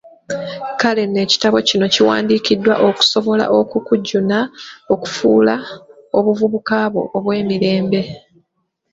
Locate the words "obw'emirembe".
7.17-8.01